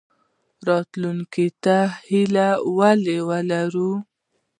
راتلونکي 0.67 1.47
ته 1.63 1.77
هیله 2.07 2.47
ولې 2.77 3.17
ولرو؟ 3.29 3.91